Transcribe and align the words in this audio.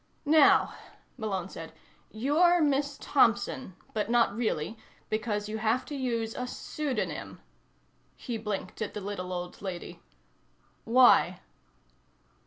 "Now," 0.25 0.73
Malone 1.15 1.47
said. 1.49 1.73
"You're 2.09 2.59
Miss 2.59 2.97
Thompson, 2.99 3.75
but 3.93 4.09
not 4.09 4.35
really, 4.35 4.75
because 5.11 5.47
you 5.47 5.59
have 5.59 5.85
to 5.85 5.95
use 5.95 6.33
a 6.33 6.47
pseudonym." 6.47 7.39
He 8.15 8.39
blinked 8.39 8.81
at 8.81 8.95
the 8.95 8.99
little 9.01 9.31
old 9.31 9.61
lady. 9.61 10.01
"Why?" 10.85 11.41